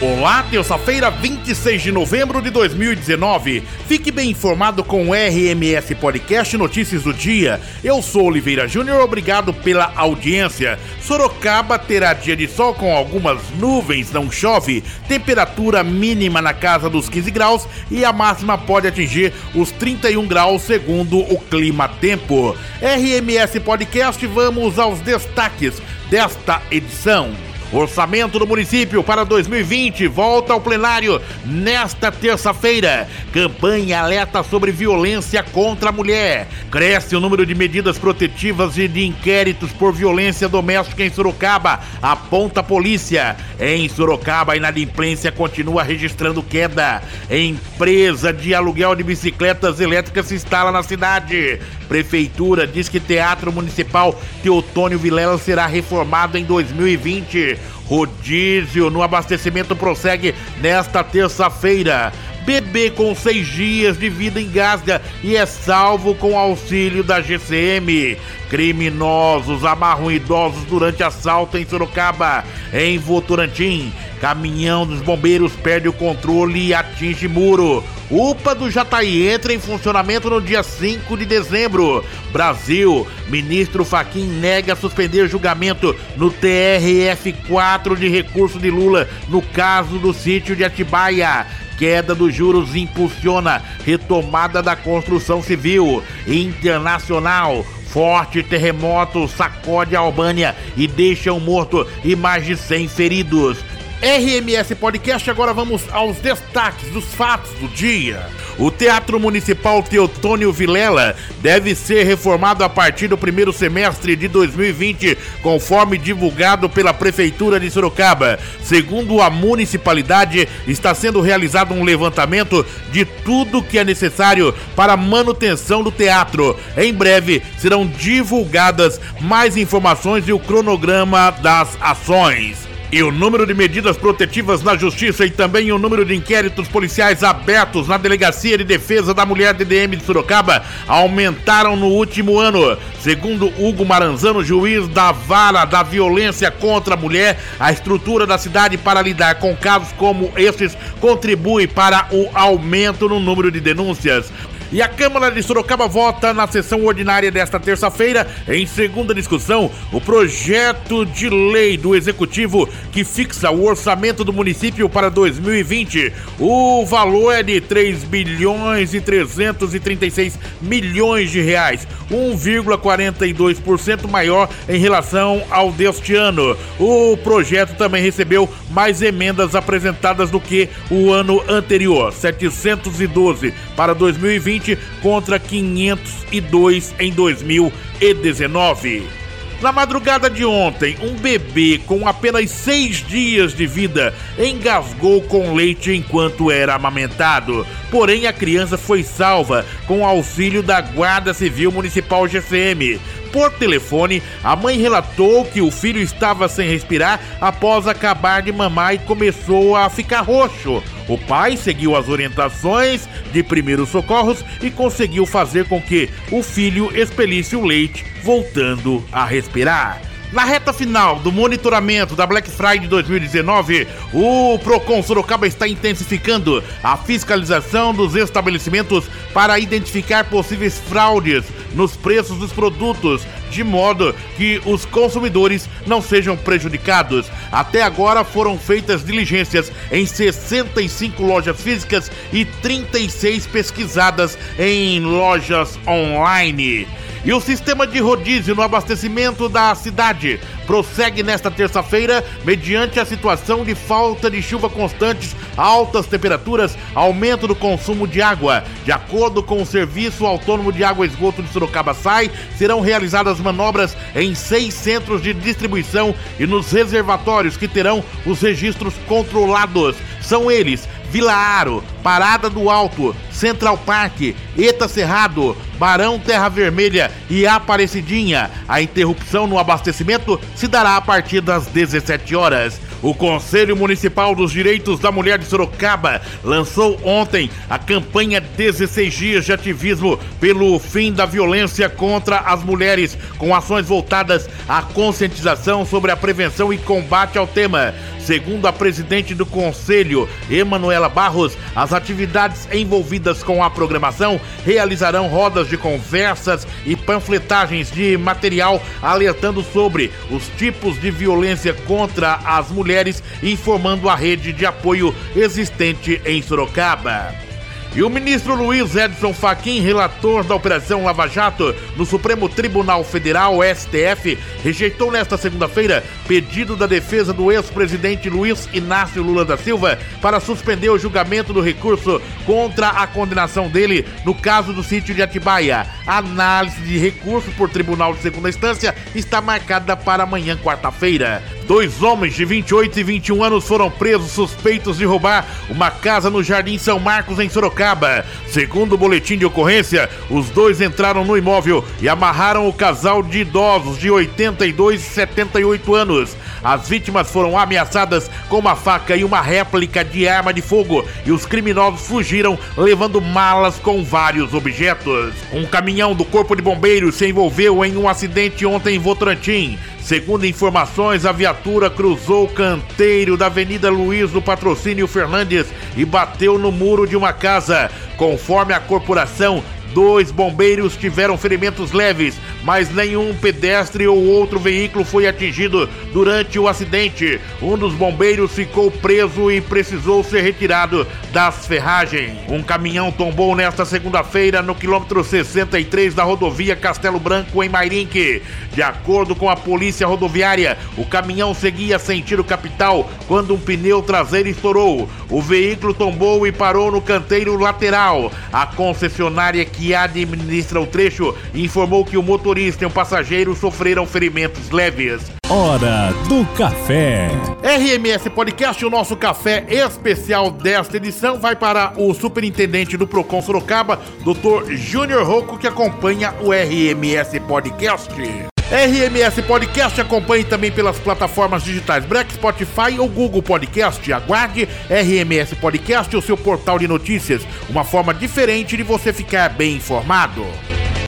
[0.00, 3.64] Olá, terça-feira, 26 de novembro de 2019.
[3.88, 7.60] Fique bem informado com o RMS Podcast Notícias do Dia.
[7.82, 10.78] Eu sou Oliveira Júnior, obrigado pela audiência.
[11.02, 14.84] Sorocaba terá dia de sol com algumas nuvens, não chove.
[15.08, 20.62] Temperatura mínima na casa dos 15 graus e a máxima pode atingir os 31 graus,
[20.62, 22.56] segundo o Clima Tempo.
[22.80, 27.32] RMS Podcast, vamos aos destaques desta edição.
[27.70, 33.06] Orçamento do município para 2020 volta ao plenário nesta terça-feira.
[33.30, 36.48] Campanha alerta sobre violência contra a mulher.
[36.70, 42.60] Cresce o número de medidas protetivas e de inquéritos por violência doméstica em Sorocaba, aponta
[42.60, 43.36] a polícia.
[43.60, 47.02] Em Sorocaba, a inadimplência continua registrando queda.
[47.28, 51.60] Empresa de aluguel de bicicletas elétricas se instala na cidade.
[51.88, 57.58] Prefeitura diz que Teatro Municipal Teotônio Vilela será reformado em 2020.
[57.86, 62.12] Rodízio no abastecimento prossegue nesta terça-feira.
[62.48, 68.16] Bebê com seis dias de vida engasga e é salvo com auxílio da GCM.
[68.48, 72.42] Criminosos amarram idosos durante assalto em Sorocaba.
[72.72, 77.84] Em Votorantim, caminhão dos bombeiros perde o controle e atinge muro.
[78.10, 82.02] UPA do Jataí entra em funcionamento no dia 5 de dezembro.
[82.32, 90.14] Brasil, ministro Faquim nega suspender julgamento no TRF4 de recurso de Lula no caso do
[90.14, 91.67] sítio de Atibaia.
[91.78, 97.64] Queda dos juros impulsiona retomada da construção civil internacional.
[97.88, 103.58] Forte terremoto sacode a Albânia e deixa um morto e mais de 100 feridos.
[104.00, 108.28] RMS Podcast, agora vamos aos destaques dos fatos do dia.
[108.58, 115.16] O Teatro Municipal Teotônio Vilela deve ser reformado a partir do primeiro semestre de 2020,
[115.40, 118.36] conforme divulgado pela Prefeitura de Sorocaba.
[118.60, 124.96] Segundo a municipalidade, está sendo realizado um levantamento de tudo que é necessário para a
[124.96, 126.58] manutenção do teatro.
[126.76, 132.67] Em breve serão divulgadas mais informações e o cronograma das ações.
[132.90, 137.22] E o número de medidas protetivas na Justiça e também o número de inquéritos policiais
[137.22, 142.78] abertos na Delegacia de Defesa da Mulher DDM de Sorocaba aumentaram no último ano.
[142.98, 148.78] Segundo Hugo Maranzano, juiz da Vara da Violência contra a Mulher, a estrutura da cidade
[148.78, 154.32] para lidar com casos como estes contribui para o aumento no número de denúncias.
[154.70, 159.98] E a Câmara de Sorocaba vota na sessão ordinária desta terça-feira, em segunda discussão, o
[159.98, 166.12] projeto de lei do Executivo que fixa o orçamento do município para 2020.
[166.38, 175.42] O valor é de 3 bilhões e 336 milhões de reais, 1,42% maior em relação
[175.50, 176.54] ao deste ano.
[176.78, 184.57] O projeto também recebeu mais emendas apresentadas do que o ano anterior, 712 para 2020
[184.58, 189.18] 2020 contra 502 em 2019.
[189.60, 195.92] Na madrugada de ontem, um bebê com apenas seis dias de vida engasgou com leite
[195.92, 197.66] enquanto era amamentado.
[197.90, 203.00] Porém, a criança foi salva com auxílio da Guarda Civil Municipal GCM.
[203.38, 208.94] Por telefone, a mãe relatou que o filho estava sem respirar após acabar de mamar
[208.94, 210.82] e começou a ficar roxo.
[211.06, 216.90] O pai seguiu as orientações de primeiros socorros e conseguiu fazer com que o filho
[216.98, 220.07] expelisse o leite, voltando a respirar.
[220.30, 226.98] Na reta final do monitoramento da Black Friday 2019, o Procon Sorocaba está intensificando a
[226.98, 231.44] fiscalização dos estabelecimentos para identificar possíveis fraudes
[231.74, 237.30] nos preços dos produtos, de modo que os consumidores não sejam prejudicados.
[237.50, 246.86] Até agora foram feitas diligências em 65 lojas físicas e 36 pesquisadas em lojas online.
[247.28, 253.66] E o sistema de rodízio no abastecimento da cidade prossegue nesta terça-feira, mediante a situação
[253.66, 258.64] de falta de chuva constantes, altas temperaturas, aumento do consumo de água.
[258.82, 263.38] De acordo com o Serviço Autônomo de Água e Esgoto de Sorocaba SAI, serão realizadas
[263.40, 269.96] manobras em seis centros de distribuição e nos reservatórios que terão os registros controlados.
[270.22, 277.46] São eles Vila Aro, Parada do Alto, Central Park, Eta Cerrado, Barão Terra Vermelha e
[277.46, 278.50] Aparecidinha.
[278.66, 282.80] A interrupção no abastecimento se dará a partir das 17 horas.
[283.02, 289.44] O Conselho Municipal dos Direitos da Mulher de Sorocaba lançou ontem a campanha 16 dias
[289.44, 296.10] de ativismo pelo fim da violência contra as mulheres, com ações voltadas à conscientização sobre
[296.10, 297.94] a prevenção e combate ao tema.
[298.18, 305.68] Segundo a presidente do conselho, Emanuela Barros, as atividades envolvidas com a programação realizarão rodas
[305.68, 313.22] de conversas e panfletagens de material alertando sobre os tipos de violência contra as mulheres,
[313.42, 317.47] informando a rede de apoio existente em Sorocaba.
[317.94, 323.58] E o ministro Luiz Edson Fachin, relator da Operação Lava Jato no Supremo Tribunal Federal,
[323.62, 330.38] STF, rejeitou nesta segunda-feira pedido da defesa do ex-presidente Luiz Inácio Lula da Silva para
[330.38, 335.86] suspender o julgamento do recurso contra a condenação dele no caso do sítio de Atibaia.
[336.06, 341.42] A análise de recurso por tribunal de segunda instância está marcada para amanhã, quarta-feira.
[341.68, 346.42] Dois homens de 28 e 21 anos foram presos suspeitos de roubar uma casa no
[346.42, 348.24] Jardim São Marcos, em Sorocaba.
[348.46, 353.40] Segundo o boletim de ocorrência, os dois entraram no imóvel e amarraram o casal de
[353.40, 356.34] idosos de 82 e 78 anos.
[356.64, 361.30] As vítimas foram ameaçadas com uma faca e uma réplica de arma de fogo e
[361.30, 365.34] os criminosos fugiram levando malas com vários objetos.
[365.52, 369.78] Um caminhão do Corpo de Bombeiros se envolveu em um acidente ontem em Votorantim.
[370.08, 376.58] Segundo informações, a viatura cruzou o canteiro da Avenida Luiz do Patrocínio Fernandes e bateu
[376.58, 377.90] no muro de uma casa.
[378.16, 379.62] Conforme a corporação,
[379.92, 386.68] Dois bombeiros tiveram ferimentos leves, mas nenhum pedestre ou outro veículo foi atingido durante o
[386.68, 387.40] acidente.
[387.62, 392.32] Um dos bombeiros ficou preso e precisou ser retirado das ferragens.
[392.48, 398.42] Um caminhão tombou nesta segunda-feira no quilômetro 63 da rodovia Castelo Branco, em Mairinque.
[398.74, 404.48] De acordo com a polícia rodoviária, o caminhão seguia sentido capital quando um pneu traseiro
[404.48, 405.08] estourou.
[405.30, 408.30] O veículo tombou e parou no canteiro lateral.
[408.52, 414.04] A concessionária que que administra o trecho informou que o motorista e o passageiro sofreram
[414.04, 415.22] ferimentos leves.
[415.48, 417.30] Hora do café.
[417.62, 424.00] RMS Podcast, o nosso café especial desta edição vai para o superintendente do Procon Sorocaba,
[424.24, 424.72] Dr.
[424.72, 428.57] Júnior Rocco, que acompanha o RMS Podcast.
[428.70, 434.12] RMS Podcast acompanhe também pelas plataformas digitais Black, Spotify ou Google Podcast.
[434.12, 439.76] Aguarde RMS Podcast, o seu portal de notícias, uma forma diferente de você ficar bem
[439.76, 440.44] informado.